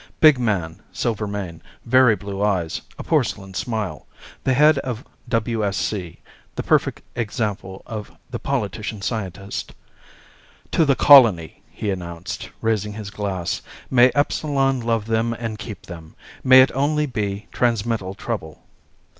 [0.19, 4.07] Big man, silver mane, very blue eyes, a porcelain smile.
[4.43, 6.17] The head of WSC,
[6.55, 9.75] the perfect example of the politician scientist.
[10.71, 13.61] "To the colony," he announced, raising his glass.
[13.91, 16.15] "May Epsilon love them and keep them.
[16.43, 18.63] May it only be transmittal trouble."